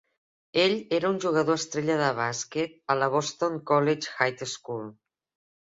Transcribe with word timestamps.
Ell 0.61 0.71
era 0.97 1.11
un 1.15 1.19
jugador 1.25 1.59
estrella 1.61 1.99
de 2.01 2.09
bàsquet 2.21 2.75
a 2.95 2.97
la 3.03 3.13
Boston 3.19 3.63
College 3.73 4.15
High 4.23 4.51
School. 4.57 4.93